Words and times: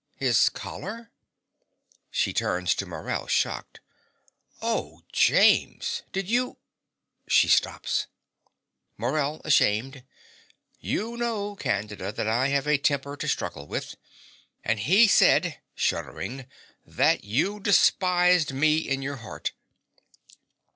His 0.15 0.49
collar! 0.49 1.11
(She 2.09 2.33
turns 2.33 2.73
to 2.73 2.87
Morell, 2.87 3.27
shocked.) 3.27 3.81
Oh, 4.59 5.03
James: 5.11 6.01
did 6.11 6.27
you 6.27 6.57
(she 7.27 7.47
stops)? 7.47 8.07
MORELL 8.97 9.41
(ashamed). 9.45 10.03
You 10.79 11.17
know, 11.17 11.55
Candida, 11.55 12.11
that 12.13 12.27
I 12.27 12.47
have 12.47 12.65
a 12.65 12.79
temper 12.79 13.15
to 13.17 13.27
struggle 13.27 13.67
with. 13.67 13.93
And 14.63 14.79
he 14.79 15.05
said 15.05 15.59
(shuddering) 15.75 16.47
that 16.83 17.23
you 17.23 17.59
despised 17.59 18.53
me 18.53 18.79
in 18.79 19.03
your 19.03 19.17
heart. 19.17 19.51